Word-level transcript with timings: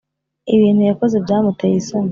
ibintu 0.55 0.81
yakoze 0.89 1.15
byamuteye 1.25 1.75
isoni 1.81 2.09